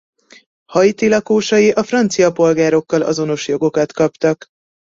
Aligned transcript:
Haiti 0.71 1.07
lakosai 1.07 1.71
a 1.71 1.83
francia 1.83 2.31
polgárokkal 2.31 3.01
azonos 3.01 3.47
jogokat 3.47 3.91
kaptak. 3.93 4.45